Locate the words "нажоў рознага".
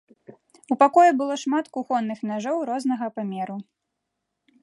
2.31-3.05